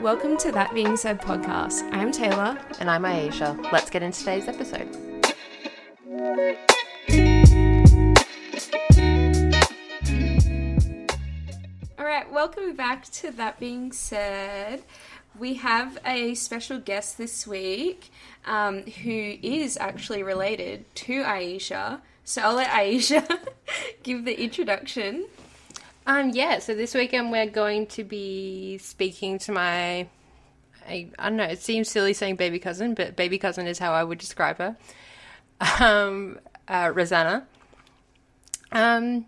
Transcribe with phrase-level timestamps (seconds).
[0.00, 1.92] Welcome to That Being Said podcast.
[1.92, 2.56] I'm Taylor.
[2.78, 3.60] And I'm Aisha.
[3.72, 4.88] Let's get into today's episode.
[11.98, 14.84] All right, welcome back to That Being Said.
[15.36, 18.10] We have a special guest this week
[18.46, 22.00] um, who is actually related to Aisha.
[22.28, 23.26] So I'll let Aisha
[24.02, 25.26] give the introduction.
[26.06, 30.06] Um, yeah, so this weekend we're going to be speaking to my,
[30.86, 33.94] I, I don't know, it seems silly saying baby cousin, but baby cousin is how
[33.94, 34.76] I would describe her,
[35.80, 36.38] um,
[36.68, 37.46] uh, Rosanna.
[38.72, 39.24] Um,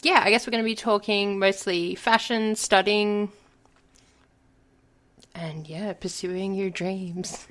[0.00, 3.30] yeah, I guess we're going to be talking mostly fashion, studying,
[5.34, 7.46] and yeah, pursuing your dreams.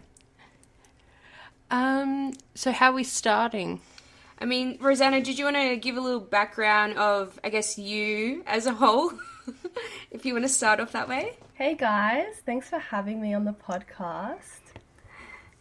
[1.69, 3.79] Um, so how are we starting?
[4.41, 8.43] I mean, Rosanna, did you want to give a little background of, I guess, you
[8.47, 9.13] as a whole?
[10.11, 11.37] if you want to start off that way.
[11.53, 14.61] Hey guys, thanks for having me on the podcast.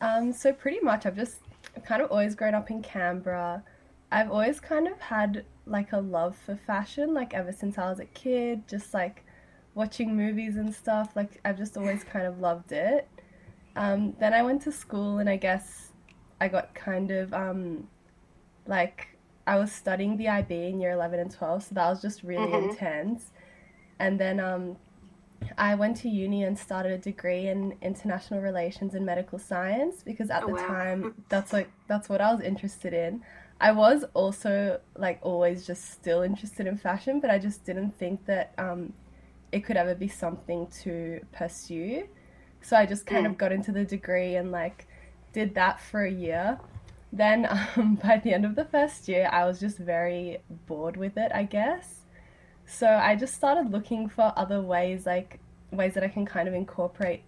[0.01, 1.41] Um, so pretty much, I've just
[1.85, 3.63] kind of always grown up in Canberra.
[4.11, 8.01] I've always kind of had like a love for fashion, like ever since I was
[8.01, 9.27] a kid, just like
[9.75, 11.11] watching movies and stuff.
[11.15, 13.07] Like I've just always kind of loved it.
[13.77, 15.93] Um, then I went to school, and I guess
[16.41, 17.87] I got kind of um,
[18.71, 19.09] like
[19.47, 22.47] I was studying the IB in year 11 and 12, so that was just really
[22.47, 22.71] mm-hmm.
[22.71, 23.33] intense.
[23.99, 24.77] And then um,
[25.59, 30.31] I went to uni and started a degree in international relations and medical science because
[30.31, 30.67] at oh, the wow.
[30.67, 33.23] time that's like that's what I was interested in.
[33.61, 38.25] I was also like always just still interested in fashion, but I just didn't think
[38.27, 38.95] that um,
[39.53, 42.09] it could ever be something to pursue.
[42.63, 43.31] So I just kind mm.
[43.31, 44.87] of got into the degree and like
[45.33, 46.59] did that for a year.
[47.13, 51.17] Then um, by the end of the first year, I was just very bored with
[51.17, 52.01] it, I guess.
[52.67, 55.41] So I just started looking for other ways, like
[55.73, 57.23] ways that I can kind of incorporate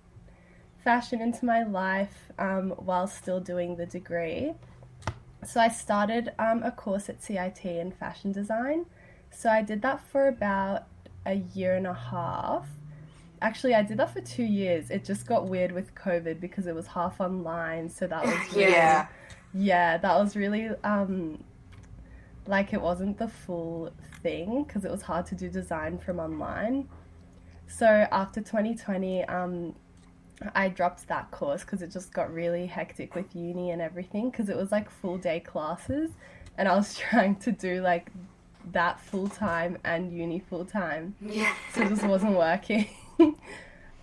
[0.84, 4.54] fashion into my life um, while still doing the degree.
[5.44, 8.86] So I started um, a course at CIT in fashion design.
[9.30, 10.84] So I did that for about
[11.26, 12.66] a year and a half.
[13.40, 14.90] Actually, I did that for two years.
[14.90, 17.88] It just got weird with COVID because it was half online.
[17.88, 19.08] So that was really, yeah,
[19.54, 21.42] yeah, that was really um,
[22.46, 23.92] like it wasn't the full
[24.22, 26.88] thing because it was hard to do design from online.
[27.66, 29.74] So after 2020, um,
[30.54, 34.48] I dropped that course because it just got really hectic with uni and everything because
[34.48, 36.10] it was like full day classes
[36.58, 38.10] and I was trying to do like
[38.72, 41.14] that full time and uni full time.
[41.20, 41.54] Yeah.
[41.74, 42.88] So it just wasn't working.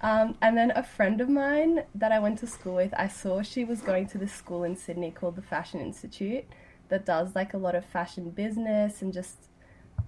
[0.02, 3.42] um, and then a friend of mine that I went to school with, I saw
[3.42, 6.46] she was going to this school in Sydney called the Fashion Institute
[6.88, 9.38] that does like a lot of fashion business and just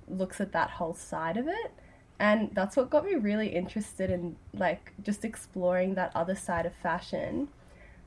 [0.07, 1.71] looks at that whole side of it.
[2.19, 6.73] And that's what got me really interested in like just exploring that other side of
[6.73, 7.49] fashion.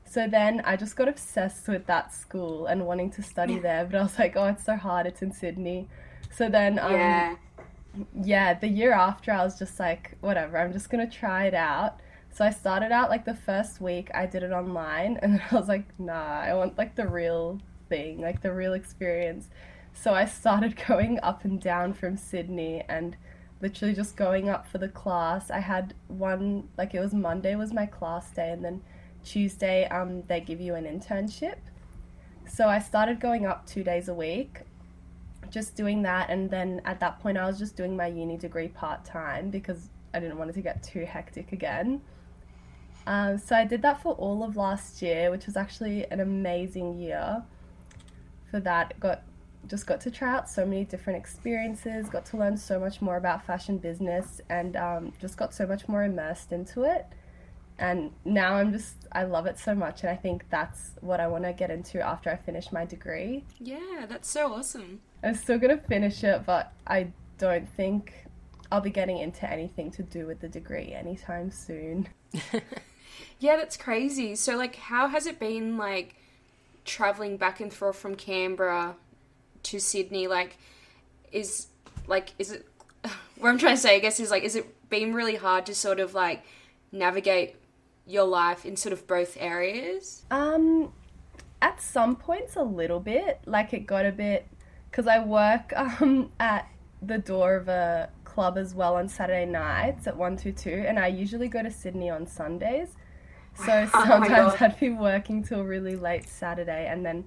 [0.07, 3.95] So then i just got obsessed with that school and wanting to study there but
[3.97, 5.07] i was like oh it's so hard.
[5.07, 5.87] It's in sydney.
[6.31, 7.35] So then um, yeah
[8.23, 11.99] yeah the year after i was just like whatever i'm just gonna try it out
[12.31, 15.67] so i started out like the first week i did it online and i was
[15.67, 19.49] like nah i want like the real thing like the real experience
[19.93, 23.15] so i started going up and down from sydney and
[23.61, 25.49] literally just going up for the class.
[25.49, 28.81] I had one like it was Monday was my class day and then
[29.23, 31.57] Tuesday um they give you an internship.
[32.47, 34.61] So I started going up 2 days a week
[35.49, 38.67] just doing that and then at that point I was just doing my uni degree
[38.67, 42.01] part-time because I didn't want it to get too hectic again.
[43.07, 46.97] Um, so I did that for all of last year, which was actually an amazing
[46.97, 47.43] year.
[48.49, 49.23] For that, got
[49.67, 53.17] just got to try out so many different experiences, got to learn so much more
[53.17, 57.05] about fashion business, and um, just got so much more immersed into it.
[57.77, 61.27] And now I'm just, I love it so much, and I think that's what I
[61.27, 63.43] want to get into after I finish my degree.
[63.59, 65.01] Yeah, that's so awesome.
[65.23, 67.07] I'm still going to finish it, but I
[67.37, 68.13] don't think
[68.71, 72.07] I'll be getting into anything to do with the degree anytime soon.
[73.39, 74.35] yeah, that's crazy.
[74.35, 76.15] So, like, how has it been, like,
[76.85, 78.95] traveling back and forth from Canberra
[79.63, 80.57] to Sydney, like,
[81.31, 81.67] is
[82.07, 82.65] like is it?
[83.37, 85.75] What I'm trying to say, I guess, is like, is it been really hard to
[85.75, 86.43] sort of like
[86.91, 87.55] navigate
[88.05, 90.23] your life in sort of both areas?
[90.31, 90.93] Um,
[91.61, 93.41] at some points, a little bit.
[93.45, 94.47] Like, it got a bit
[94.89, 96.69] because I work um at
[97.01, 101.47] the door of a club as well on Saturday nights at 122 and I usually
[101.47, 102.89] go to Sydney on Sundays.
[103.55, 107.25] So oh sometimes oh I'd be working till really late Saturday and then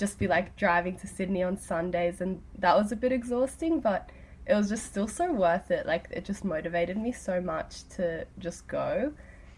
[0.00, 4.10] just be like driving to Sydney on Sundays, and that was a bit exhausting, but
[4.46, 5.86] it was just still so worth it.
[5.86, 9.12] Like it just motivated me so much to just go.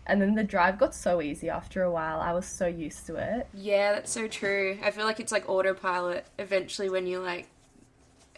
[0.06, 2.20] And then the drive got so easy after a while.
[2.20, 3.46] I was so used to it.
[3.54, 4.78] Yeah, that's so true.
[4.82, 7.46] I feel like it's like autopilot eventually when you like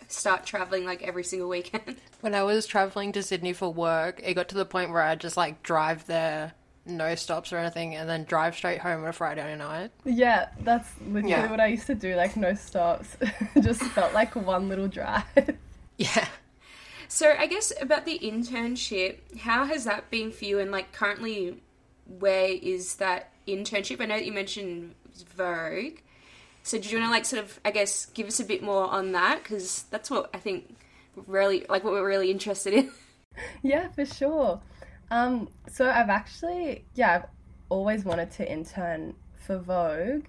[0.08, 1.96] start traveling like every single weekend.
[2.20, 5.20] When I was traveling to Sydney for work, it got to the point where I'd
[5.20, 6.52] just like drive there,
[6.86, 9.90] no stops or anything, and then drive straight home on a Friday night.
[10.06, 11.50] Yeah, that's literally Yeah.
[11.50, 13.14] what I used to do, like no stops.
[13.62, 15.24] just felt like one little drive.
[15.98, 16.26] Yeah.
[17.08, 20.58] So I guess about the internship, how has that been for you?
[20.58, 21.62] And like currently,
[22.06, 24.00] where is that internship?
[24.00, 24.94] I know that you mentioned
[25.36, 25.98] Vogue.
[26.62, 28.88] So do you want to like sort of, I guess, give us a bit more
[28.88, 30.76] on that because that's what I think
[31.26, 32.90] really like what we're really interested in.
[33.64, 34.60] Yeah, for sure.
[35.10, 37.28] Um, so I've actually, yeah, I've
[37.68, 39.14] always wanted to intern
[39.44, 40.26] for Vogue.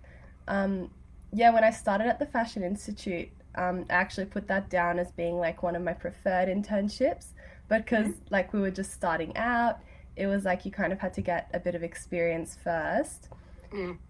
[0.48, 0.90] Um,
[1.32, 5.12] yeah, when I started at the Fashion Institute, um, I actually put that down as
[5.12, 7.28] being like one of my preferred internships.
[7.68, 9.80] But because like we were just starting out,
[10.16, 13.30] it was like you kind of had to get a bit of experience first.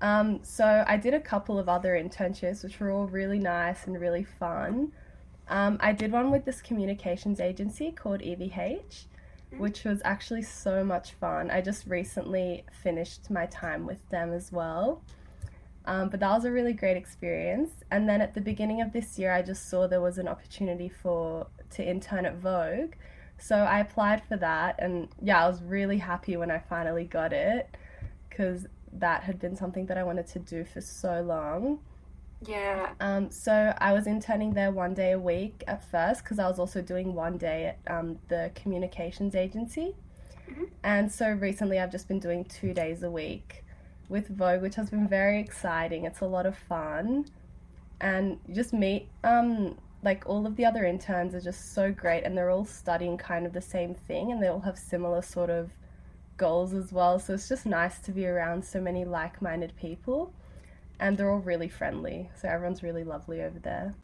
[0.01, 3.99] Um, so I did a couple of other internships, which were all really nice and
[3.99, 4.91] really fun.
[5.47, 9.05] Um, I did one with this communications agency called EVH,
[9.57, 11.49] which was actually so much fun.
[11.49, 15.01] I just recently finished my time with them as well.
[15.85, 17.71] Um, but that was a really great experience.
[17.91, 20.89] And then at the beginning of this year, I just saw there was an opportunity
[20.89, 22.93] for to intern at Vogue,
[23.37, 24.75] so I applied for that.
[24.79, 27.75] And yeah, I was really happy when I finally got it
[28.29, 31.79] because that had been something that I wanted to do for so long.
[32.45, 32.91] Yeah.
[32.99, 36.59] Um, so I was interning there one day a week at first because I was
[36.59, 39.95] also doing one day at um, the communications agency.
[40.83, 43.64] And so recently I've just been doing two days a week
[44.09, 46.05] with Vogue, which has been very exciting.
[46.05, 47.25] It's a lot of fun.
[48.01, 52.23] And you just meet, um, like, all of the other interns are just so great
[52.23, 55.49] and they're all studying kind of the same thing and they all have similar sort
[55.49, 55.71] of
[56.37, 57.17] goals as well.
[57.19, 60.33] So it's just nice to be around so many like minded people
[60.99, 62.29] and they're all really friendly.
[62.39, 63.95] So everyone's really lovely over there.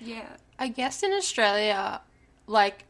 [0.00, 0.28] Yeah.
[0.58, 2.00] I guess in Australia,
[2.46, 2.84] like,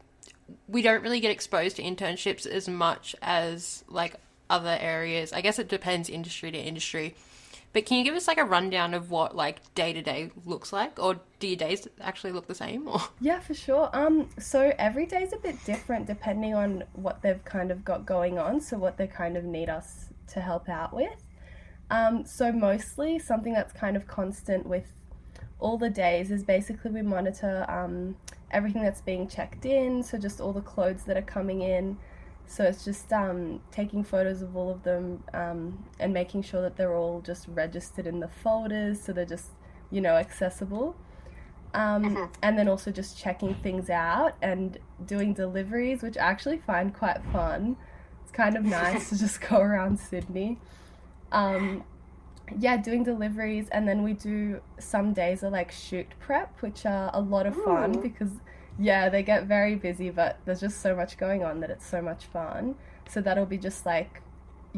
[0.67, 4.15] we don't really get exposed to internships as much as, like,
[4.49, 5.33] other areas.
[5.33, 7.15] I guess it depends industry to industry.
[7.73, 10.71] But can you give us, like, a rundown of what, like, day to day looks
[10.71, 10.99] like?
[10.99, 12.87] Or do your days actually look the same?
[12.87, 13.89] Or Yeah, for sure.
[13.93, 18.05] Um, so every day is a bit different depending on what they've kind of got
[18.05, 18.61] going on.
[18.61, 21.25] So what they kind of need us to help out with.
[21.89, 24.85] Um, so mostly something that's kind of constant with
[25.59, 28.15] all the days is basically we monitor um,
[28.51, 30.03] everything that's being checked in.
[30.03, 31.97] So just all the clothes that are coming in.
[32.45, 36.77] So it's just um, taking photos of all of them um, and making sure that
[36.77, 39.01] they're all just registered in the folders.
[39.01, 39.51] So they're just
[39.89, 40.95] you know accessible.
[41.73, 46.93] Um, And then also just checking things out and doing deliveries, which I actually find
[46.93, 47.77] quite fun.
[48.21, 50.59] It's kind of nice to just go around Sydney.
[51.31, 51.83] Um,
[52.59, 57.09] yeah, doing deliveries, and then we do some days are like shoot prep, which are
[57.13, 58.29] a lot of fun because
[58.79, 62.01] yeah, they get very busy, but there's just so much going on that it's so
[62.01, 62.75] much fun.
[63.09, 64.21] So that'll be just like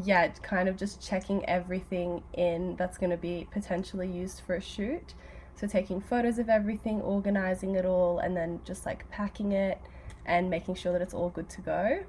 [0.03, 4.62] yeah, kind of just checking everything in that's going to be potentially used for a
[4.62, 5.13] shoot.
[5.55, 9.79] So taking photos of everything, organizing it all, and then just like packing it
[10.25, 12.03] and making sure that it's all good to go.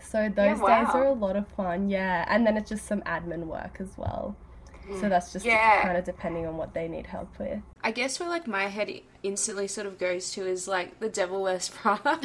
[0.00, 0.90] So those days wow.
[0.94, 2.24] are a lot of fun, yeah.
[2.28, 4.36] And then it's just some admin work as well.
[5.00, 5.82] So that's just Yeah.
[5.82, 7.60] kind of depending on what they need help with.
[7.82, 8.90] I guess where like my head
[9.22, 12.18] instantly sort of goes to is like the Devil Wears Prada.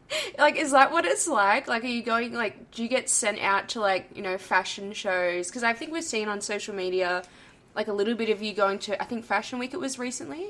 [0.38, 1.68] like, is that what it's like?
[1.68, 4.92] Like, are you going like, do you get sent out to like you know fashion
[4.92, 5.48] shows?
[5.48, 7.22] Because I think we've seen on social media
[7.74, 9.00] like a little bit of you going to.
[9.00, 10.46] I think Fashion Week it was recently.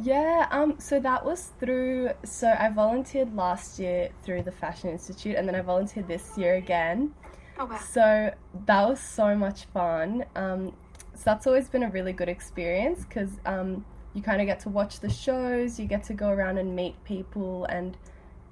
[0.00, 2.10] Yeah, um, so that was through.
[2.24, 6.54] So I volunteered last year through the Fashion Institute, and then I volunteered this year
[6.54, 7.14] again.
[7.58, 7.78] Oh wow.
[7.92, 8.32] So
[8.66, 10.24] that was so much fun.
[10.34, 10.72] Um,
[11.14, 14.68] so that's always been a really good experience because um, you kind of get to
[14.68, 17.96] watch the shows, you get to go around and meet people, and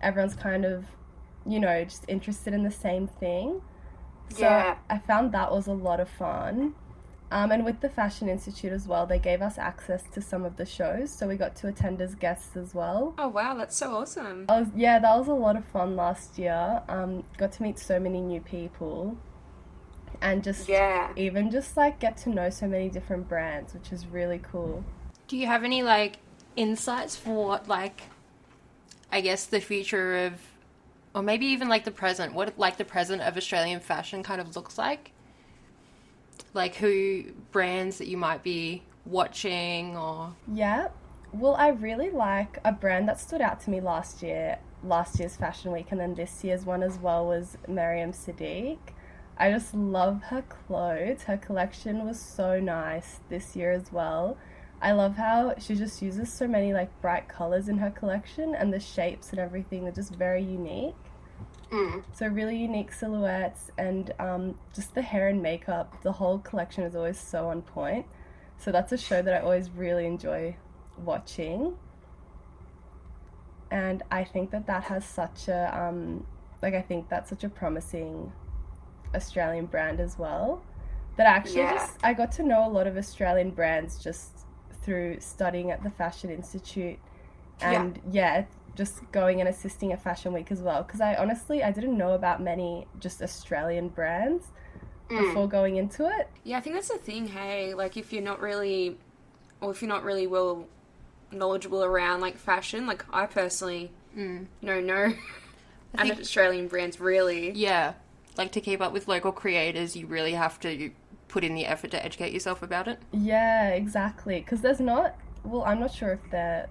[0.02, 0.84] everyone's kind of,
[1.46, 3.60] you know, just interested in the same thing.
[4.30, 4.76] So Yeah.
[4.88, 6.74] I found that was a lot of fun.
[7.32, 10.56] Um, and with the Fashion Institute as well, they gave us access to some of
[10.56, 13.14] the shows, so we got to attend as guests as well.
[13.18, 14.46] Oh wow, that's so awesome.
[14.48, 16.82] I was, yeah, that was a lot of fun last year.
[16.88, 19.16] Um, got to meet so many new people,
[20.20, 21.12] and just Yeah.
[21.16, 24.84] even just like get to know so many different brands, which is really cool.
[25.28, 26.16] do you have any, like,
[26.56, 28.02] insights for what, like,
[29.12, 30.32] I guess the future of,
[31.14, 34.56] or maybe even like the present, what, like, the present of Australian fashion kind of
[34.56, 35.12] looks like?
[36.52, 40.88] Like, who brands that you might be watching or Yeah.
[41.32, 45.36] Well, I really like a brand that stood out to me last year, last year's
[45.36, 48.78] Fashion Week, and then this year's one as well was Mariam Seddiq.
[49.40, 51.22] I just love her clothes.
[51.22, 54.36] Her collection was so nice this year as well.
[54.82, 58.70] I love how she just uses so many like bright colors in her collection, and
[58.70, 60.94] the shapes and everything are just very unique.
[61.72, 62.04] Mm.
[62.12, 66.02] So really unique silhouettes and um, just the hair and makeup.
[66.02, 68.04] The whole collection is always so on point.
[68.58, 70.56] So that's a show that I always really enjoy
[71.02, 71.78] watching.
[73.70, 76.26] And I think that that has such a um,
[76.60, 78.32] like I think that's such a promising
[79.14, 80.62] Australian brand as well.
[81.16, 81.74] That actually Yeah.
[81.74, 84.46] just I got to know a lot of Australian brands just
[84.82, 86.98] through studying at the Fashion Institute
[87.60, 88.44] and yeah,
[88.76, 90.82] just going and assisting at Fashion Week as well.
[90.82, 94.46] Because I honestly I didn't know about many just Australian brands
[95.10, 95.18] Mm.
[95.26, 96.28] before going into it.
[96.44, 97.74] Yeah, I think that's the thing, hey.
[97.74, 98.96] Like, if you're not really,
[99.60, 100.66] or if you're not really well
[101.32, 104.46] knowledgeable around, like, fashion, like, I personally Mm.
[104.62, 105.02] know no I
[105.98, 107.50] and think- Australian brands, really.
[107.50, 107.94] yeah,
[108.40, 110.90] like to keep up with local creators, you really have to
[111.28, 112.98] put in the effort to educate yourself about it.
[113.12, 114.40] Yeah, exactly.
[114.40, 116.68] Because there's not, well, I'm not sure if there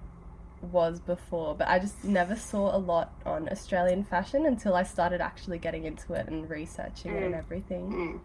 [0.72, 5.20] was before, but I just never saw a lot on Australian fashion until I started
[5.20, 7.92] actually getting into it and researching it and everything.
[7.92, 8.20] Mm.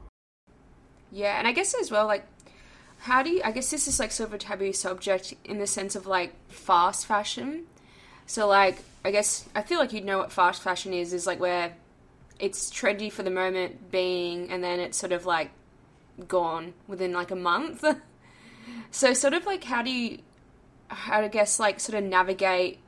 [1.11, 2.25] Yeah, and I guess as well, like,
[2.97, 5.67] how do you, I guess this is, like, sort of a taboo subject in the
[5.67, 7.67] sense of, like, fast fashion.
[8.25, 11.39] So, like, I guess, I feel like you'd know what fast fashion is, is, like,
[11.39, 11.75] where
[12.39, 15.51] it's trendy for the moment being, and then it's sort of, like,
[16.27, 17.83] gone within, like, a month.
[18.91, 20.19] so, sort of, like, how do you,
[20.89, 22.79] how to guess, like, sort of navigate,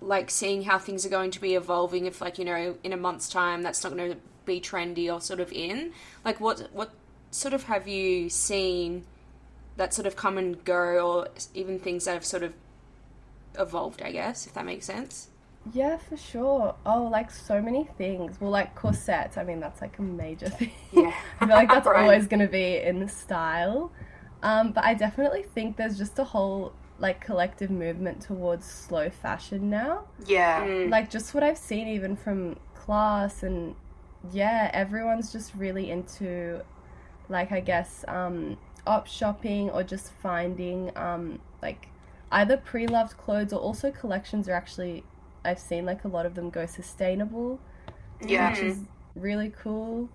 [0.00, 2.96] like, seeing how things are going to be evolving if, like, you know, in a
[2.96, 5.92] month's time that's not going to be trendy or sort of in?
[6.24, 6.90] Like, what, what
[7.30, 9.04] sort of have you seen
[9.76, 12.52] that sort of come and go, or even things that have sort of
[13.58, 15.28] evolved, I guess, if that makes sense?
[15.72, 16.74] Yeah, for sure.
[16.84, 18.40] Oh, like so many things.
[18.40, 19.36] Well, like corsets.
[19.36, 20.70] I mean, that's like a major thing.
[20.92, 21.12] Yeah.
[21.40, 22.02] I feel like that's Right.
[22.02, 23.90] always going to be in the style.
[24.42, 29.68] Um, but I definitely think there's just a whole like collective movement towards slow fashion
[29.68, 30.04] now.
[30.24, 30.64] Yeah.
[30.66, 30.90] Mm.
[30.90, 33.74] like just what I've seen even from class and
[34.32, 36.62] yeah, everyone's just really into
[37.28, 38.56] like I guess um
[38.86, 41.88] op shopping or just finding um like
[42.32, 45.04] either pre-loved clothes or also collections are actually
[45.46, 47.60] I've seen like a lot of them go sustainable,
[48.20, 48.50] Yeah.
[48.50, 48.80] which is
[49.14, 50.08] really cool.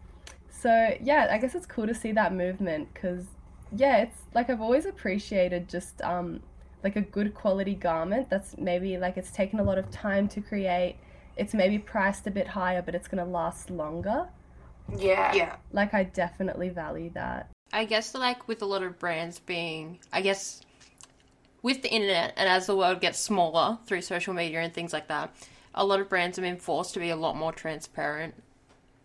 [0.50, 3.26] So, yeah, I guess it's cool to see that movement cuz
[3.74, 6.42] yeah, it's like I've always appreciated just um
[6.84, 10.42] like a good quality garment that's maybe like it's taken a lot of time to
[10.42, 10.98] create.
[11.38, 14.28] It's maybe priced a bit higher, but it's going to last longer.
[14.98, 15.34] Yeah.
[15.34, 15.56] Yeah.
[15.72, 17.50] Like I definitely value that.
[17.72, 20.62] I guess like with a lot of brands being, I guess
[21.62, 25.08] with the internet and as the world gets smaller through social media and things like
[25.08, 25.34] that,
[25.74, 28.34] a lot of brands have been forced to be a lot more transparent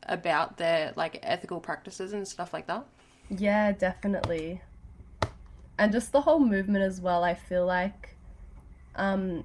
[0.05, 2.85] about their like ethical practices and stuff like that.
[3.29, 4.63] Yeah, definitely.
[5.79, 8.15] And just the whole movement as well, I feel like
[8.95, 9.45] um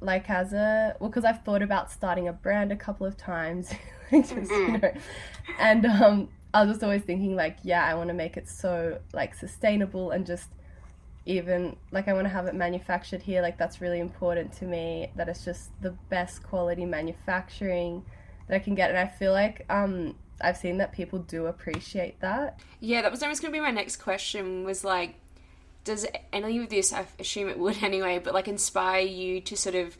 [0.00, 3.70] like as a well because I've thought about starting a brand a couple of times
[4.10, 4.92] just, you know.
[5.58, 8.98] And um I was just always thinking like, yeah, I want to make it so
[9.12, 10.48] like sustainable and just
[11.26, 15.10] even like I want to have it manufactured here like that's really important to me
[15.16, 18.04] that it's just the best quality manufacturing
[18.48, 22.20] that I can get and I feel like um I've seen that people do appreciate
[22.20, 24.64] that Yeah, that was always going to be my next question.
[24.64, 25.16] Was like,
[25.84, 26.92] does any of this?
[26.92, 29.96] I assume it would anyway, but like inspire you to sort of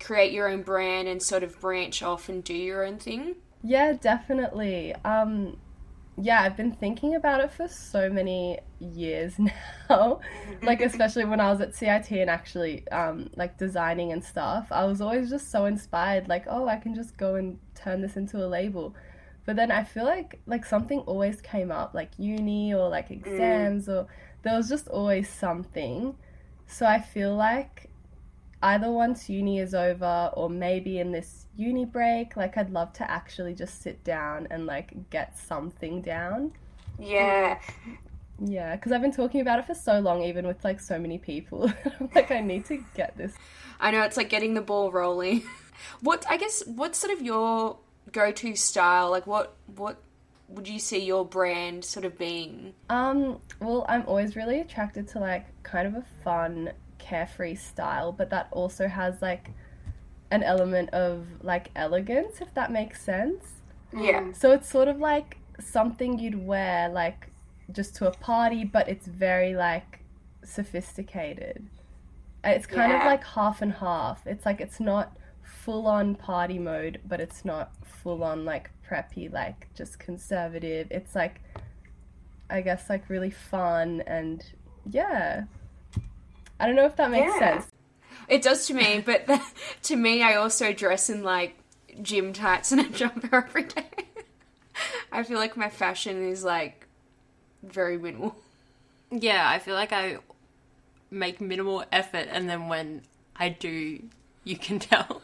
[0.00, 3.34] create your own brand and sort of branch off and do your own thing?
[3.62, 4.94] Yeah, definitely.
[5.04, 5.56] Um,
[6.16, 9.34] yeah, I've been thinking about it for so many years
[9.90, 10.20] now.
[10.62, 14.84] like, especially when I was at CIT and actually, um, like designing and stuff, I
[14.84, 16.28] was always just so inspired.
[16.28, 18.94] Like, oh, I can just go and turn this into a label.
[19.44, 23.88] But then I feel like like something always came up, like uni or like exams,
[23.88, 24.06] or
[24.42, 26.14] there was just always something.
[26.66, 27.90] So I feel like
[28.62, 33.10] either once uni is over or maybe in this uni break, like I'd love to
[33.10, 36.52] actually just sit down and like get something down.
[36.98, 37.58] Yeah.
[38.44, 41.18] Yeah, because I've been talking about it for so long, even with like so many
[41.18, 41.70] people.
[42.00, 43.34] I'm like, I need to get this.
[43.80, 45.42] I know it's like getting the ball rolling.
[46.00, 47.78] what I guess what's sort of your
[48.12, 49.10] go-to style?
[49.10, 49.98] Like what what
[50.48, 52.74] would you see your brand sort of being?
[52.88, 58.30] Um, well, I'm always really attracted to like kind of a fun, carefree style, but
[58.30, 59.50] that also has like
[60.30, 63.44] an element of like elegance, if that makes sense.
[63.92, 64.22] Yeah.
[64.22, 64.36] Mm.
[64.36, 67.28] So it's sort of like something you'd wear like
[67.72, 70.00] just to a party, but it's very like
[70.42, 71.66] sophisticated.
[72.44, 74.26] Uh, it's kind of like half and half.
[74.26, 79.32] It's like it's not full on party mode, but it's not full on like preppy,
[79.32, 80.88] like just conservative.
[80.90, 81.40] It's like,
[82.50, 84.44] I guess, like really fun and
[84.90, 85.44] yeah.
[86.60, 87.38] I don't know if that makes Yeah.
[87.38, 87.70] sense.
[88.28, 89.28] It does to me, but
[89.82, 91.56] to me, I also dress in like
[92.02, 93.84] gym tights and a jumper every day.
[95.12, 96.86] I feel like my fashion is like
[97.62, 98.36] very minimal.
[99.10, 100.18] Yeah, I feel like I
[101.10, 103.02] make minimal effort, and then when
[103.36, 104.02] I do,
[104.42, 105.22] you can tell.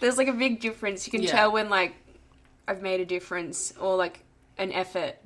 [0.00, 1.06] There's like a big difference.
[1.06, 1.30] You can Yeah.
[1.32, 1.94] tell when like
[2.66, 4.20] I've made a difference or like
[4.56, 5.16] an effort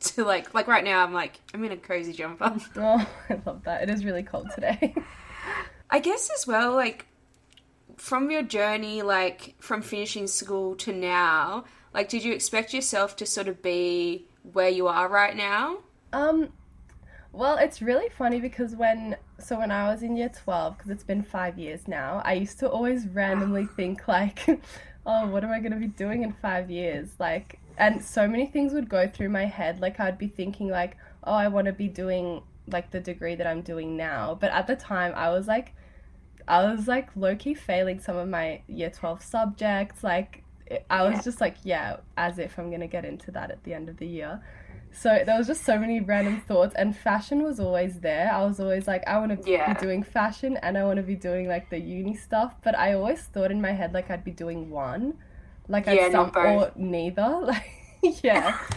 [0.00, 2.56] to like like right now I'm like I'm in a cozy jumper.
[2.76, 3.82] Oh, I love that.
[3.82, 4.94] It is really cold today.
[5.94, 7.06] I guess as well like
[7.96, 13.24] from your journey like from finishing school to now, like did you expect yourself to
[13.24, 15.78] sort of be where you are right now?
[16.12, 16.48] Um,
[17.30, 21.04] well, it's really funny because when so when I was in year twelve, because it's
[21.04, 24.44] been five years now, I used to always randomly think like,
[25.06, 27.10] oh, what am I gonna be doing in five years?
[27.20, 29.80] Like, and so many things would go through my head.
[29.80, 33.46] Like, I'd be thinking like, oh, I want to be doing like the degree that
[33.46, 34.36] I'm doing now.
[34.40, 35.72] But at the time, I was like,
[36.46, 40.04] I was like low key failing some of my year twelve subjects.
[40.04, 40.42] Like,
[40.90, 41.22] I was Yeah.
[41.22, 44.06] just like, yeah, as if I'm gonna get into that at the end of the
[44.06, 44.40] year.
[44.92, 48.30] So there was just so many random thoughts, and fashion was always there.
[48.32, 49.72] I was always like, I want to Yeah.
[49.72, 52.54] be doing fashion, and I want to be doing like the uni stuff.
[52.62, 55.14] But I always thought in my head like I'd be doing one,
[55.68, 57.22] like Yeah, I'd some or neither.
[58.02, 58.58] Like yeah.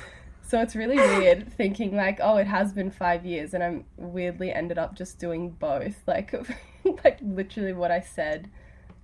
[0.48, 4.52] So it's really weird thinking like, oh, it has been five years, and I'm weirdly
[4.54, 5.96] ended up just doing both.
[6.08, 6.34] Like,
[7.04, 8.50] like literally what I said,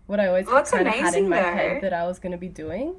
[0.05, 1.51] what I always Well, kind of had in my though.
[1.51, 2.95] head that I was going to be doing,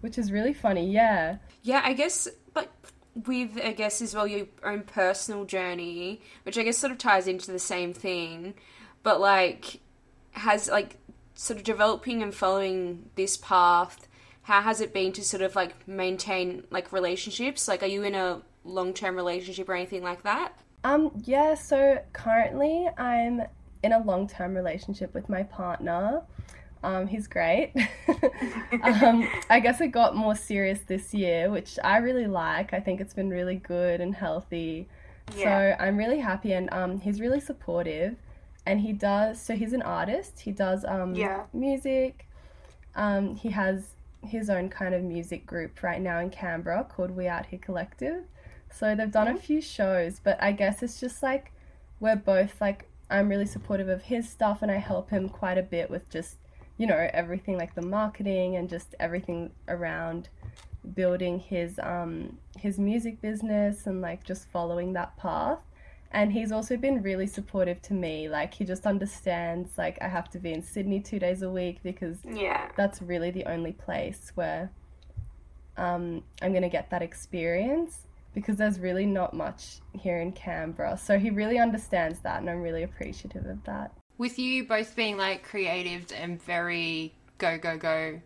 [0.00, 0.90] which is really funny.
[0.90, 1.36] Yeah.
[1.62, 2.68] Yeah, I guess like
[3.26, 7.28] with I guess as well your own personal journey, which I guess sort of ties
[7.28, 8.54] into the same thing,
[9.04, 9.80] but like
[10.32, 10.96] has like
[11.34, 14.07] sort of developing and following this path.
[14.48, 17.68] How has it been to sort of like maintain like relationships?
[17.68, 20.54] Like, are you in a long term relationship or anything like that?
[20.84, 23.42] Um, yeah, so currently I'm
[23.82, 26.22] in a long term relationship with my partner.
[26.82, 27.74] Um, he's great.
[28.82, 32.72] um, I guess it got more serious this year, which I really like.
[32.72, 34.88] I think it's been really good and healthy.
[35.36, 35.76] Yeah.
[35.76, 38.16] So I'm really happy, and um, he's really supportive.
[38.64, 40.40] And he does, so he's an artist.
[40.40, 41.42] He does um, Yeah.
[41.52, 42.26] music.
[42.94, 43.94] Um, he has
[44.28, 48.24] his own kind of music group right now in Canberra called We Out Here Collective.
[48.70, 51.52] So they've done a few shows, but I guess it's just like
[52.00, 55.62] we're both like I'm really supportive of his stuff and I help him quite a
[55.62, 56.36] bit with just,
[56.76, 60.28] you know, everything like the marketing and just everything around
[60.94, 65.58] building his um his music business and like just following that path.
[66.10, 68.28] And he's also been really supportive to me.
[68.28, 71.80] Like he just understands like I have to be in Sydney 2 days a week
[71.82, 72.70] because Yeah.
[72.76, 74.70] that's really the only place where
[75.76, 80.96] um, I'm going to get that experience because there's really not much here in Canberra.
[80.96, 83.92] So he really understands that, and I'm really appreciative of that.
[84.16, 88.20] With you both being like creatives and very go, go, go,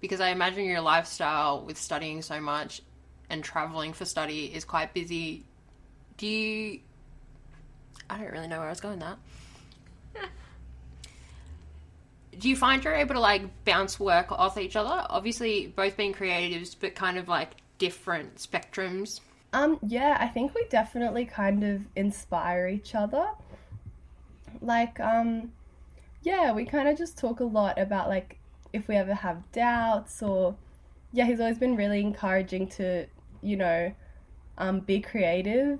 [0.00, 2.82] because I imagine your lifestyle with studying so much
[3.30, 5.44] and traveling for study is quite busy.
[6.16, 6.80] Do you.
[8.10, 9.08] I don't really know where I was going with
[10.14, 10.30] that.
[12.38, 15.06] Do you find you're able to like bounce work off each other?
[15.10, 19.20] Obviously, both being creatives, but kind of like different spectrums.
[19.52, 23.26] Um, yeah, I think we definitely kind of inspire each other.
[24.60, 25.52] Like, um,
[26.22, 28.38] yeah, we kind of just talk a lot about like
[28.72, 30.54] if we ever have doubts or,
[31.12, 33.06] yeah, he's always been really encouraging to,
[33.40, 33.92] you know,
[34.58, 35.78] um, be creative,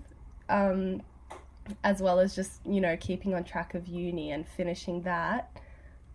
[0.49, 1.03] um,
[1.85, 5.51] as well as just you know keeping on track of uni and finishing that.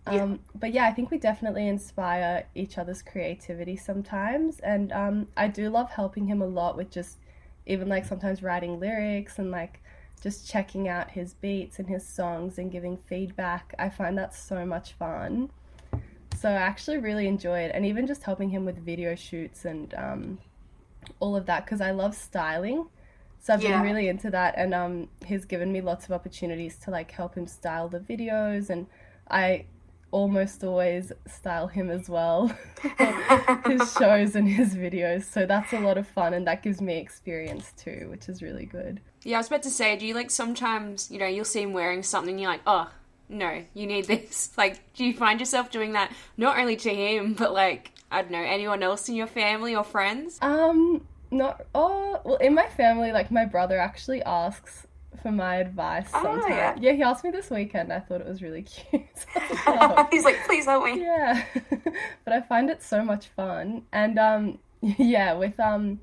[0.06, 5.48] Um, But yeah, I think we definitely inspire each other's creativity sometimes, and um, I
[5.48, 7.18] do love helping him a lot with just
[7.66, 9.80] even like sometimes writing lyrics and like
[10.20, 13.74] just checking out his beats and his songs and giving feedback.
[13.78, 15.50] I find that so much fun.
[16.36, 19.94] So I actually really enjoy it, and even just helping him with video shoots and
[19.94, 20.38] um,
[21.20, 22.86] all of that because I love styling.
[23.44, 23.76] So I've Yeah.
[23.76, 27.34] been really into that, and um, he's given me lots of opportunities to like help
[27.34, 28.86] him style the videos, and
[29.30, 29.66] I
[30.10, 32.50] almost always style him as well
[33.66, 35.24] his shows and his videos.
[35.24, 38.64] So that's a lot of fun, and that gives me experience too, which is really
[38.64, 39.02] good.
[39.24, 41.74] Yeah, I was about to say, do you like sometimes, you know, you'll see him
[41.74, 42.90] wearing something, you're like, oh,
[43.28, 44.52] no, you need this.
[44.56, 48.30] Like, do you find yourself doing that not only to him, but like, I don't
[48.30, 50.38] know, anyone else in your family or friends?
[50.40, 54.86] Um, Not oh well in my family like my brother actually asks
[55.22, 56.80] for my advice Oh, sometimes.
[56.82, 56.92] yeah.
[56.92, 57.92] he asked me this weekend.
[57.92, 59.02] I thought it was really cute.
[59.14, 61.00] So I was like, "Oh." He's like, please help me.
[61.00, 61.44] yeah
[62.24, 66.00] but i find it so much fun and um yeah with um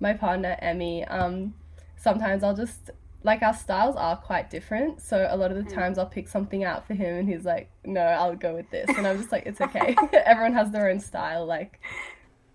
[0.00, 1.54] my partner emmy um
[1.96, 2.90] sometimes i'll just
[3.22, 6.62] like our styles are quite different so a lot of the times i'll pick something
[6.64, 9.46] out for him and he's like no i'll go with this and i'm just like
[9.46, 11.80] it's okay everyone has their own style like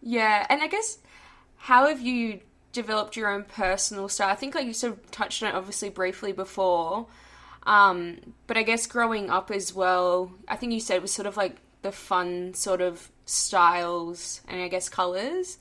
[0.02, 1.00] Yeah, and I guess
[1.60, 2.40] how have you
[2.72, 4.30] developed your own personal style?
[4.30, 7.08] I think like you sort of touched on it obviously briefly before.
[7.64, 11.28] Um, but I guess growing up as well, I think you said it was sort
[11.28, 15.58] of like the fun sort of styles and I guess colors.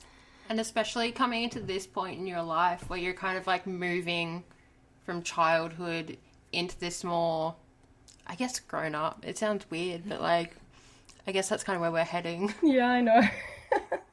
[0.49, 4.43] And especially coming into this point in your life where you're kind of like moving
[5.05, 6.17] from childhood
[6.51, 7.53] into this more,
[8.25, 9.23] I guess, grown up.
[9.27, 10.55] It sounds weird, but like,
[11.27, 12.53] I guess that's kind of where we're heading.
[12.63, 13.21] yeah i know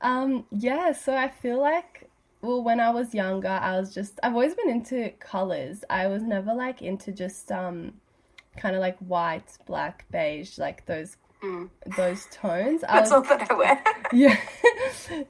[0.00, 2.08] um yeah so i feel like
[2.40, 5.84] well when i was younger i was just i've always been into colors.
[5.90, 7.94] I was never like into just um
[8.56, 11.16] kind of like white black beige like those
[11.96, 12.82] those tones.
[12.82, 13.84] I That's was all that I wear.
[14.12, 14.36] yeah.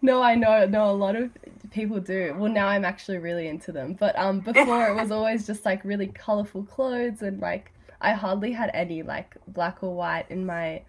[0.01, 0.67] No i know.
[0.67, 1.31] No a lot of
[1.71, 2.35] people do.
[2.39, 3.93] Well now i'm actually really into them.
[3.95, 8.53] But um before it was always just like really colorful clothes and like i hardly
[8.53, 10.81] had any like black or white in my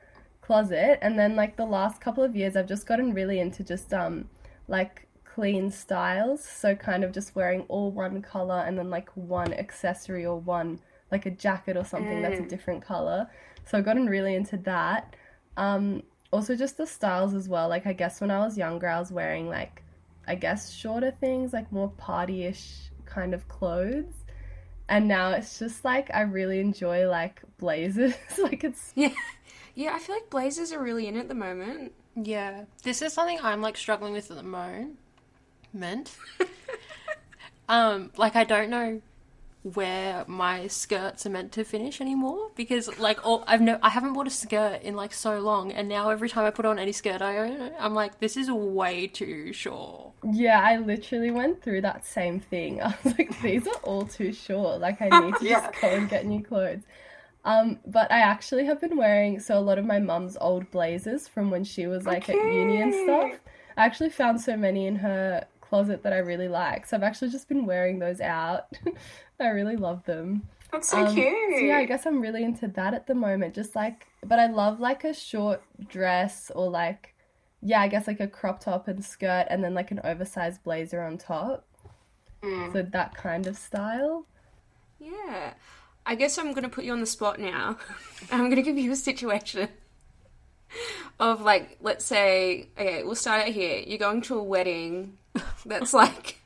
[0.50, 3.94] closet and then like the last couple of years i've just gotten really into just
[3.94, 4.28] um
[4.68, 5.08] like
[5.40, 6.44] clean styles.
[6.44, 10.80] So kind of just wearing all one color and then like one accessory or one
[11.12, 13.30] like a jacket or something that's a different color.
[13.66, 15.16] So i've gotten really into that.
[15.58, 17.70] Um also just the styles as well.
[17.70, 19.84] Like i guess when i was younger i was wearing like
[20.28, 24.14] i guess shorter things like more party-ish kind of clothes.
[24.90, 28.16] And now it's just like i really enjoy like blazers.
[28.38, 29.14] Like it's Yeah.
[29.76, 31.94] Yeah, I feel like blazers are really in at the moment.
[32.16, 34.98] Yeah, this is something I'm like struggling with at the moment.
[37.70, 39.02] um, like I don't know
[39.74, 44.14] where my skirts are meant to finish anymore because like all, I've no I haven't
[44.14, 46.94] bought a skirt in like so long and now every time I put on any
[46.94, 50.14] skirt I own I'm like this is way too short.
[50.32, 54.32] yeah i literally went through that same thing i was like these are all too
[54.32, 55.68] short like i need to Yeah.
[55.70, 56.82] just go and get new clothes
[57.46, 61.28] um but i actually have been wearing so a lot of my mum's old blazers
[61.28, 63.40] from when she was like at uni and stuff
[63.78, 67.30] i actually found so many in her closet that i really like so i've actually
[67.30, 68.66] just been wearing those out
[69.40, 71.34] i really love them That's so Um, cute.
[71.56, 73.56] So yeah, I guess I'm really into that at the moment.
[73.56, 77.16] Just like, but I love like a short dress or like,
[77.62, 81.02] yeah, I guess like a crop top and skirt and then like an oversized blazer
[81.02, 81.66] on top.
[82.44, 82.72] Mm.
[82.72, 84.28] So that kind of style.
[85.00, 85.54] Yeah.
[86.10, 87.78] I guess I'm going to put you on the spot now.
[88.32, 89.70] I'm going to give you a situation
[91.20, 93.84] of like, let's say, okay, we'll start it here.
[93.86, 95.20] You're going to a wedding
[95.68, 96.40] that's like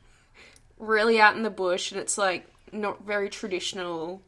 [0.77, 4.21] really out in the bush and it's like not very traditional.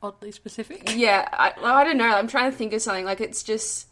[0.00, 0.94] Oddly specific.
[0.94, 2.06] Yeah, I, well, I don't know.
[2.06, 3.04] I'm trying to think of something.
[3.04, 3.88] Like, it's just.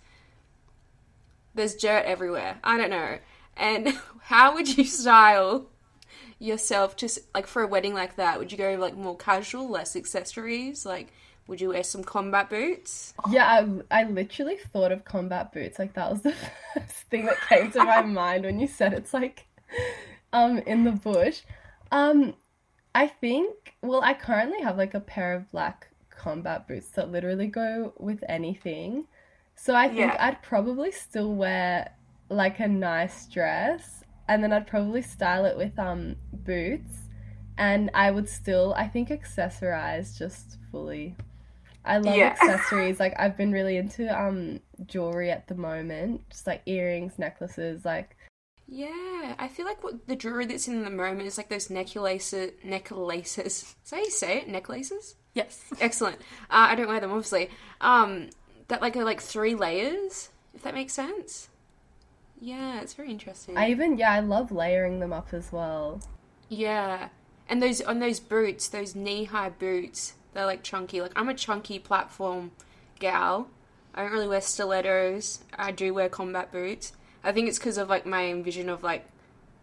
[1.56, 2.60] There's dirt everywhere.
[2.62, 3.18] I don't know.
[3.56, 5.66] And how would you style
[6.38, 8.38] yourself s- like, for a wedding like that?
[8.38, 10.84] Would you go, like, more casual, less accessories?
[10.86, 11.12] Like,
[11.46, 13.14] would you wear some combat boots?
[13.24, 13.44] Yeah,
[13.90, 15.78] I, I literally thought of combat boots.
[15.78, 16.32] Like that was the
[16.74, 19.46] first thing that came to my mind when you said it's like
[20.32, 21.42] um in the bush.
[21.90, 22.34] Um
[22.94, 27.48] I think well I currently have like a pair of black combat boots that literally
[27.48, 29.06] go with anything.
[29.56, 30.18] So I think Yeah.
[30.18, 31.92] I'd probably still wear
[32.30, 36.92] like a nice dress and then I'd probably style it with um boots
[37.58, 41.16] and I would still I think accessorize just fully.
[41.84, 42.36] I love Yeah.
[42.40, 42.98] accessories.
[43.00, 48.16] Like I've been really into um jewelry at the moment, just like earrings, necklaces, like
[48.66, 52.50] Yeah, I feel like what the jewelry that's in the moment is like those necklaces.
[52.64, 53.62] Necklaces.
[53.84, 54.48] Is that how you say it?
[54.48, 55.14] Necklaces.
[55.34, 55.62] Yes.
[55.80, 56.16] Excellent.
[56.50, 57.50] Uh, I don't wear them, obviously.
[57.80, 58.30] Um,
[58.68, 61.48] that like are like three layers, if that makes sense.
[62.40, 63.56] Yeah, it's very interesting.
[63.56, 66.00] I even yeah, I love layering them up as well.
[66.48, 67.08] Yeah,
[67.48, 71.00] and those on those boots, those knee high boots, they're like chunky.
[71.00, 72.52] Like I'm a chunky platform
[72.98, 73.48] gal.
[73.94, 75.40] I don't really wear stilettos.
[75.56, 76.92] I do wear combat boots.
[77.24, 79.06] I think it's because of like my vision of like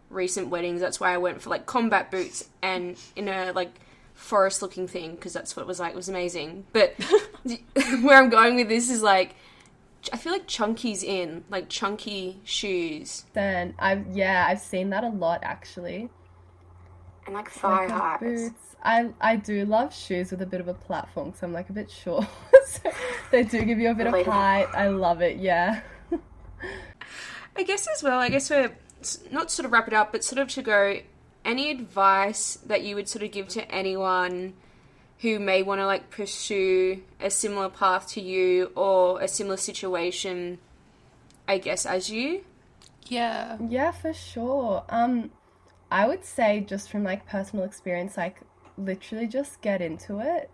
[0.09, 0.81] recent weddings.
[0.81, 3.79] That's why I went for like combat boots and in a like
[4.15, 5.93] forest looking thing because that's what it was like.
[5.93, 6.65] It was amazing.
[6.73, 6.95] But
[8.01, 9.35] where I'm going with this is like
[10.11, 13.25] I feel like chunky's in like chunky shoes.
[13.33, 16.09] Then I've yeah, I've seen that a lot actually.
[17.25, 18.19] And like thigh Like, highs.
[18.19, 18.75] boots.
[18.83, 21.73] I I do love shoes with a bit of a platform because I'm like a
[21.73, 22.25] bit short.
[22.65, 22.91] so
[23.31, 24.67] they do give you a bit of height.
[24.73, 25.37] I love it.
[25.37, 25.81] Yeah.
[27.55, 28.19] I guess as well.
[28.19, 30.97] I guess we're s- not sort of wrap it up, but sort of to go,
[31.45, 34.53] any advice that you would sort of give to anyone
[35.23, 40.59] who may want to like pursue a similar path to you or a similar situation,
[41.47, 42.43] I guess, as you?
[43.07, 43.57] Yeah.
[43.69, 44.83] Yeah, for sure.
[44.89, 45.31] Um,
[45.89, 48.41] I would say just from like personal experience, like
[48.77, 50.51] literally just get into it.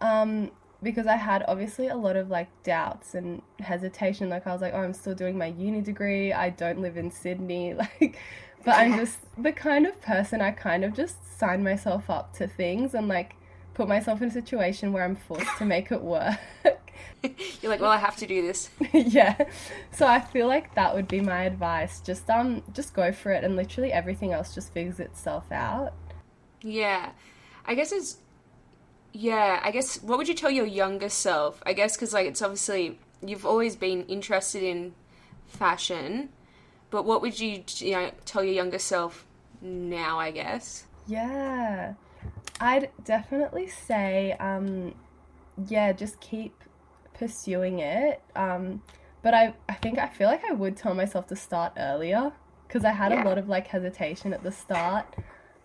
[0.00, 4.28] Um, because I had obviously a lot of like doubts and hesitation.
[4.28, 6.32] Like I was like, oh, I'm still doing my uni degree.
[6.32, 7.74] I don't live in Sydney.
[8.00, 8.18] Like,
[8.64, 12.46] but I'm just the kind of person I kind of just sign myself up to
[12.46, 13.34] things and like
[13.74, 16.38] put myself in a situation where I'm forced to make it work.
[17.60, 18.70] You're like, well, I have to do this.
[18.92, 19.36] yeah.
[19.92, 22.00] So I feel like that would be my advice.
[22.00, 25.92] Just um just go for it and literally everything else just figures itself out.
[26.62, 27.10] Yeah.
[27.66, 28.18] I guess it's.
[29.12, 31.62] Yeah, I guess what would you tell your younger self?
[31.64, 32.98] I guess because, like, it's obviously.
[33.24, 34.92] You've always been interested in
[35.46, 36.28] fashion,
[36.90, 39.24] but what would you, you know, tell your younger self
[39.62, 40.84] now, I guess?
[41.06, 41.94] Yeah.
[42.60, 44.94] I'd definitely say um
[45.66, 46.54] yeah, just keep
[47.14, 48.22] pursuing it.
[48.36, 48.82] Um
[49.22, 52.32] but I I think I feel like I would tell myself to start earlier
[52.66, 53.22] because I had Yeah.
[53.24, 55.06] a lot of like hesitation at the start.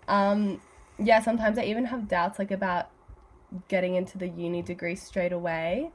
[0.07, 0.61] Um
[0.97, 2.89] yeah, sometimes I even have doubts like about
[3.67, 5.91] getting into the uni degree straight away.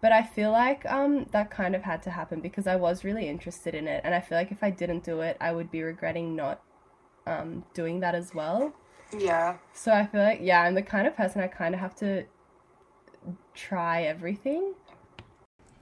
[0.00, 3.28] But I feel like um that kind of had to happen because I was really
[3.28, 5.82] interested in it and I feel like if I didn't do it, I would be
[5.82, 6.62] regretting not
[7.26, 8.72] um doing that as well.
[9.18, 9.56] Yeah.
[9.74, 12.24] So I feel like yeah, I'm the kind of person I kind of have to
[13.54, 14.74] try everything.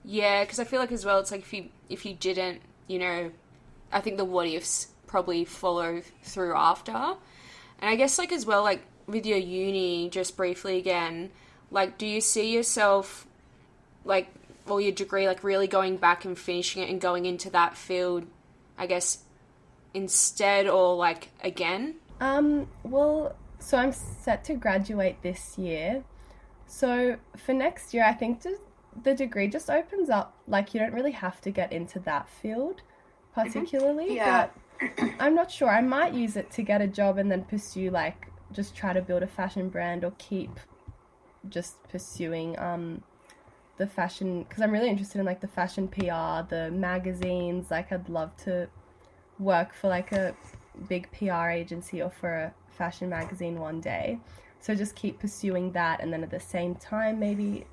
[0.03, 2.99] Yeah, because I feel like as well, it's like if you if you didn't, you
[2.99, 3.31] know,
[3.91, 7.17] I think the what ifs probably follow through after, and
[7.81, 11.31] I guess like as well, like with your uni, just briefly again,
[11.71, 13.27] like do you see yourself,
[14.05, 14.27] like,
[14.67, 18.25] or your degree, like really going back and finishing it and going into that field,
[18.77, 19.19] I guess,
[19.93, 21.95] instead or like again?
[22.19, 26.03] Um, well, so I'm set to graduate this year.
[26.65, 28.61] So for next year, I think just
[29.03, 32.81] the degree just opens up like you don't really have to get into that field
[33.33, 34.47] particularly, Yeah.
[34.81, 35.69] but I'm not sure.
[35.69, 39.01] I might use it to get a job and then pursue like just try to
[39.01, 40.59] build a fashion brand or keep
[41.47, 43.01] just pursuing um
[43.77, 47.71] the fashion because I'm really interested in like the fashion PR, the magazines.
[47.71, 48.67] Like I'd love to
[49.37, 50.35] work for like a
[50.87, 54.19] big PR agency or for a fashion magazine one day.
[54.61, 57.65] So just keep pursuing that and then at the same time maybe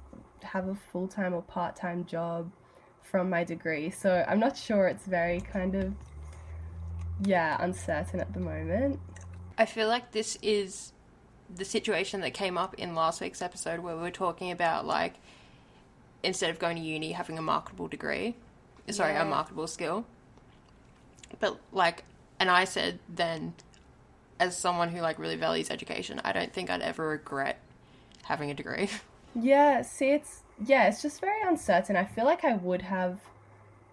[0.42, 2.51] have a full-time or part-time job
[3.03, 3.90] from my degree.
[3.90, 5.92] So I'm not sure it's very kind of
[7.25, 9.01] yeah, uncertain at the moment.
[9.59, 10.92] I feel like this is
[11.55, 15.14] the situation that came up in last week's episode where we were talking about like
[16.23, 18.35] instead of going to uni having a marketable degree,
[18.90, 19.23] sorry, Yeah.
[19.23, 20.05] a marketable skill.
[21.40, 22.05] But like,
[22.38, 23.55] and I said then,
[24.38, 27.59] as someone who like really values education, I don't think I'd ever regret
[28.25, 28.88] having a degree.
[29.38, 31.94] Yeah, see, it's yeah, it's just very uncertain.
[31.94, 33.20] I feel like I would have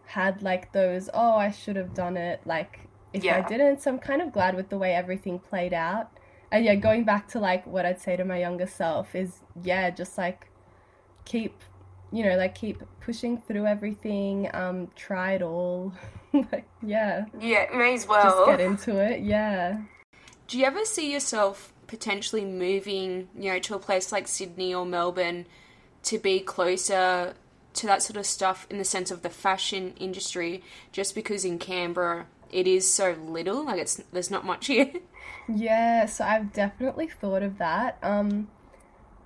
[0.06, 3.82] had like those, oh, I should have done it, like if I didn't.
[3.82, 6.10] So I'm kind of glad with the way everything played out.
[6.52, 9.90] And yeah, going back to like what I'd say to my younger self is, yeah,
[9.90, 10.48] just like
[11.26, 11.62] keep,
[12.12, 14.50] you know, like keep pushing through everything.
[14.54, 15.94] Um, try it all.
[16.52, 18.24] like, yeah, Yeah, may as well.
[18.24, 19.22] just get into it.
[19.22, 19.82] Yeah.
[20.48, 24.86] Do you ever see yourself potentially moving, you know, to a place like Sydney or
[24.86, 25.46] Melbourne
[26.04, 27.34] to be closer
[27.76, 31.58] to that sort of stuff in the sense of the fashion industry just because in
[31.60, 34.92] Canberra it is so little, like it's there's not much here.
[35.54, 37.98] Yeah, so I've definitely thought of that.
[38.02, 38.48] Um,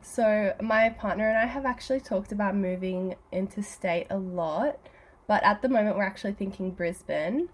[0.01, 4.79] so my partner and I have actually talked about moving interstate a lot,
[5.27, 7.49] but at the moment we're actually thinking Brisbane.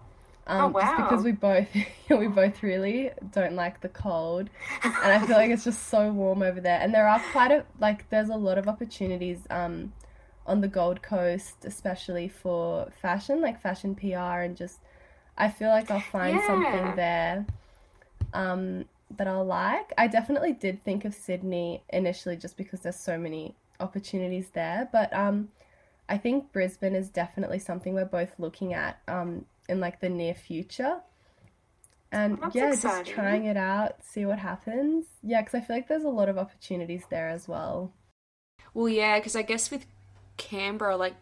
[0.46, 1.68] Um, Oh, Just because we both
[2.10, 4.50] we both really don't like the cold,
[4.82, 6.78] and I feel like it's just so warm over there.
[6.80, 9.92] And there are quite a like there's a lot of opportunities um
[10.46, 14.80] on the Gold Coast, especially for fashion, like fashion PR, and just
[15.38, 16.46] I feel like I'll find Yeah.
[16.46, 17.46] something there
[18.32, 18.84] um,
[19.16, 19.92] that I'll like.
[19.98, 25.12] I definitely did think of Sydney initially just because there's so many opportunities there, but
[25.14, 25.48] um,
[26.08, 30.34] I think Brisbane is definitely something we're both looking at um, in like the near
[30.34, 31.00] future.
[32.12, 35.06] And That's yeah, just trying it out, see what happens.
[35.22, 37.92] Yeah, because I feel like there's a lot of opportunities there as well.
[38.72, 39.84] well, yeah, because I guess with
[40.36, 41.14] Canberra, like,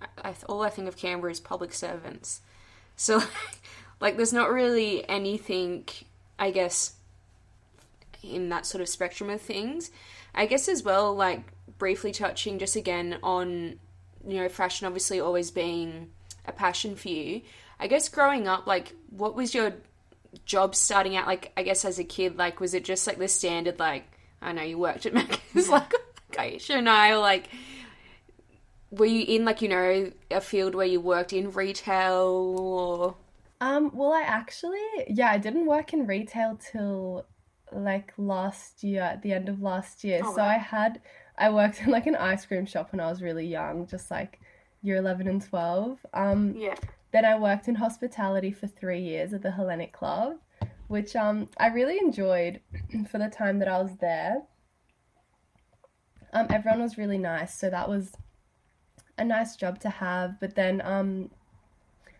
[0.00, 2.42] I, I, all I think of Canberra is public servants.
[2.94, 3.22] So,
[4.00, 5.88] like, there's not really anything,
[6.38, 6.94] I guess,
[8.22, 9.90] in that sort of spectrum of things.
[10.32, 11.42] I guess as well, like,
[11.76, 13.80] briefly touching just again on,
[14.26, 16.10] you know, fashion obviously always being
[16.46, 17.42] a passion for you.
[17.78, 19.72] I guess growing up, like, what was your
[20.44, 21.52] job starting out like?
[21.56, 24.04] I guess as a kid, like, was it just like the standard, like,
[24.42, 25.92] I know you worked at Macca's, like
[26.32, 27.48] Aisha and I, or like,
[28.90, 33.16] were you in like you know a field where you worked in retail or?
[33.62, 37.26] Um, well, I actually, yeah, I didn't work in retail till
[37.72, 40.22] like last year, at the end of last year.
[40.24, 40.48] Oh, so wow.
[40.48, 41.00] I had,
[41.40, 44.38] I worked in like an ice cream shop when I was really young, just like
[44.82, 45.98] year 11 and 12.
[46.12, 46.74] Um, Yeah.
[47.12, 50.36] then I worked in hospitality for three years at the Hellenic Club,
[50.88, 52.60] which um, I really enjoyed
[53.10, 54.42] for the time that I was there.
[56.32, 58.12] Um, everyone was really nice, so that was
[59.18, 60.38] a nice job to have.
[60.38, 61.30] But then um,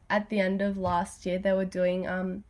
[0.09, 2.45] at the end of last year, they were doing um,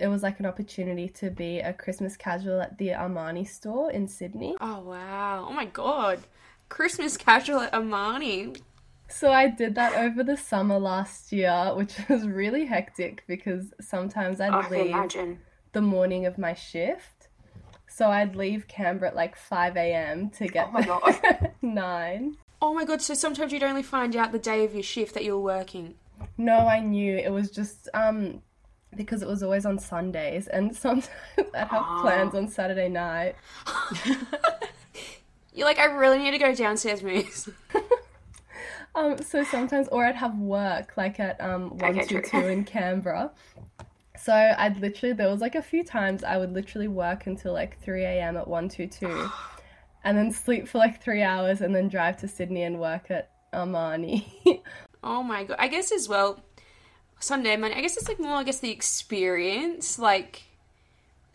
[0.00, 4.08] it was like an opportunity to be a Christmas casual at the Armani store in
[4.08, 4.56] Sydney.
[4.60, 5.46] Oh wow!
[5.48, 6.20] Oh my god!
[6.68, 8.60] Christmas casual at Armani.
[9.10, 14.40] So I did that over the summer last year, which was really hectic because sometimes
[14.40, 15.38] I'd I leave imagine.
[15.72, 17.28] the morning of my shift.
[17.88, 20.30] So I'd leave Canberra at like 5 a.m.
[20.30, 20.98] to get Oh my there
[21.40, 21.52] God.
[21.62, 22.36] 9.
[22.60, 23.00] Oh my god!
[23.00, 25.94] So sometimes you'd only find out the day of your shift that you were working.
[26.36, 27.16] No, I knew.
[27.16, 28.42] It was just um
[28.96, 31.08] because it was always on Sundays and sometimes
[31.54, 33.36] I'd have plans on Saturday night.
[35.54, 37.48] You're like, I really need to go downstairs, Moose.
[38.94, 42.48] Um so sometimes or I'd have work like at um Okay, 122 true.
[42.48, 43.30] in Canberra.
[44.18, 47.78] So I'd literally there was like a few times I would literally work until like
[47.82, 48.36] 3 a.m.
[48.38, 49.30] at 122
[50.04, 53.30] and then sleep for like 3 hours and then drive to Sydney and work at
[53.52, 54.24] Armani.
[55.04, 55.56] Oh my god!
[55.60, 56.40] I guess as well,
[57.20, 57.76] Sunday, Monday.
[57.76, 58.36] I guess it's like more.
[58.36, 60.44] I guess the experience, like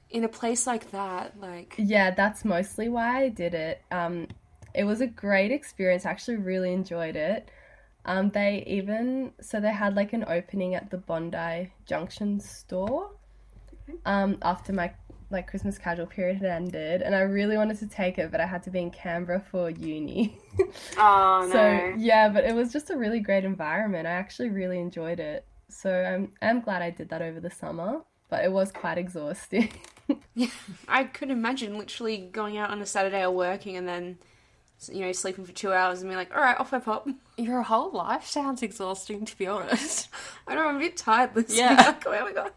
[0.10, 3.82] in a place like that, like Yeah, that's mostly why I did it.
[3.92, 4.28] Um,
[4.74, 6.06] it was a great experience.
[6.06, 7.50] I actually really enjoyed it.
[8.06, 13.12] Um, they even so they had like an opening at the Bondi Junction store.
[14.06, 14.94] Um, after my
[15.32, 18.46] like Christmas casual period had ended, and I really wanted to take it, but I
[18.46, 20.38] had to be in Canberra for uni.
[20.98, 21.50] Oh no.
[21.52, 24.08] so yeah, but it was just a really great environment.
[24.08, 25.46] I actually really enjoyed it.
[25.74, 29.70] So I'm I'm glad I did that over the summer, but it was quite exhausting.
[30.36, 30.48] yeah,
[30.88, 34.18] I could imagine literally going out on a Saturday or working and then,
[34.92, 37.08] you know, sleeping for two hours and being like, all right, off I pop.
[37.38, 40.10] Your whole life sounds exhausting, to be honest.
[40.48, 41.92] I know I'm a bit tired this Yeah.
[41.92, 42.04] week.
[42.06, 42.52] Oh my god.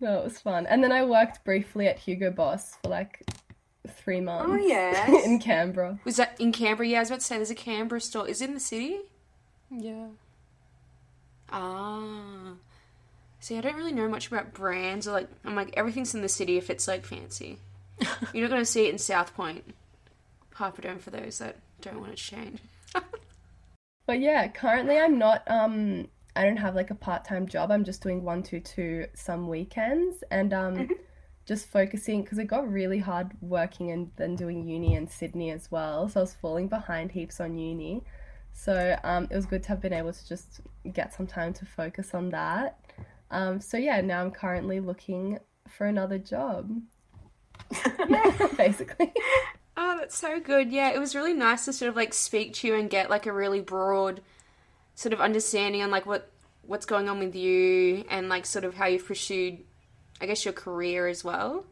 [0.00, 0.66] No, it was fun.
[0.66, 3.24] And then I worked briefly at Hugo Boss for like
[3.88, 4.50] three oh, months.
[4.50, 5.24] Oh, yes.
[5.26, 5.98] in Canberra.
[6.04, 6.88] Was that in Canberra?
[6.88, 8.28] Yeah, I was about to say there's a Canberra store.
[8.28, 9.00] Is it in the city?
[9.70, 10.06] Yeah.
[11.54, 12.54] Ah.
[13.38, 16.28] See, I don't really know much about brands or like I'm like everything's in the
[16.28, 17.58] city if it's like fancy.
[18.32, 19.74] You're not gonna see it in South Point.
[20.56, 22.60] Hyperdome for those that don't want to change.
[24.06, 27.70] But yeah, currently I'm not um I don't have like a part-time job.
[27.70, 30.90] I'm just doing one two two some weekends and um
[31.46, 35.70] just focusing because it got really hard working and then doing uni in Sydney as
[35.70, 36.08] well.
[36.08, 38.02] So I was falling behind heaps on uni.
[38.54, 41.66] So um it was good to have been able to just get some time to
[41.66, 42.80] focus on that.
[43.30, 45.38] Um so yeah, now I'm currently looking
[45.68, 46.70] for another job.
[48.56, 49.12] Basically.
[49.76, 50.70] Oh, that's so good.
[50.70, 53.26] Yeah, it was really nice to sort of like speak to you and get like
[53.26, 54.22] a really broad
[54.94, 56.30] sort of understanding on like what
[56.62, 59.58] what's going on with you and like sort of how you've pursued
[60.20, 61.64] I guess your career as well.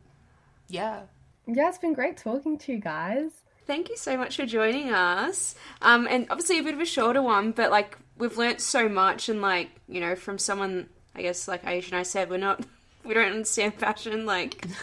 [0.68, 1.02] Yeah.
[1.46, 3.30] Yeah, it's been great talking to you guys.
[3.66, 5.54] Thank you so much for joining us.
[5.80, 9.28] Um, and obviously a bit of a shorter one, but like we've learnt so much,
[9.28, 12.64] and like you know, from someone, I guess like Aisha and I said, we're not,
[13.04, 14.66] we don't understand fashion, like.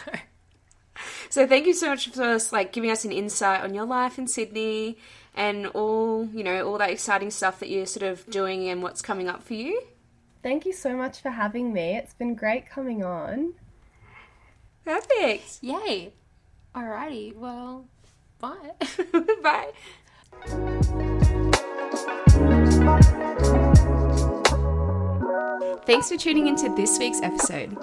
[1.30, 4.18] So thank you so much for us, like giving us an insight on your life
[4.18, 4.98] in Sydney
[5.34, 9.00] and all you know all that exciting stuff that you're sort of doing and what's
[9.00, 9.80] coming up for you.
[10.42, 11.96] Thank you so much for having me.
[11.96, 13.54] It's been great coming on.
[14.84, 15.58] Perfect.
[15.60, 16.12] Yay.
[16.74, 17.36] Alrighty.
[17.36, 17.84] Well,
[18.40, 18.70] bye.
[19.42, 20.80] Bye.
[25.86, 27.76] Thanks for tuning into this week's episode.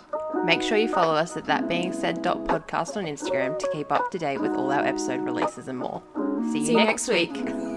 [0.45, 4.11] Make sure you follow us at that being said podcast on Instagram to keep up
[4.11, 6.01] to date with all our episode releases and more.
[6.51, 7.33] See you, See next next week.
[7.33, 7.76] week.